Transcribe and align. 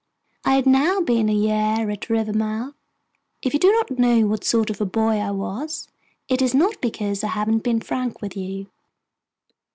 I 0.43 0.55
had 0.55 0.65
now 0.65 0.99
been 0.99 1.29
a 1.29 1.31
year 1.31 1.87
at 1.91 2.09
Rivermouth. 2.09 2.73
If 3.43 3.53
you 3.53 3.59
do 3.59 3.71
not 3.71 3.99
know 3.99 4.25
what 4.25 4.43
sort 4.43 4.71
of 4.71 4.91
boy 4.91 5.19
I 5.19 5.29
was, 5.29 5.89
it 6.27 6.41
is 6.41 6.55
not 6.55 6.81
because 6.81 7.23
I 7.23 7.27
haven't 7.27 7.61
been 7.61 7.81
frank 7.81 8.19
with 8.19 8.35
you. 8.35 8.65